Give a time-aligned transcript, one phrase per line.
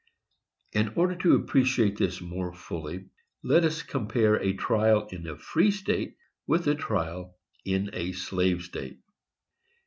[0.71, 3.09] In order to appreciate this more fully,
[3.43, 8.63] let us compare a trial in a free state with a trial in a slave
[8.63, 8.97] state.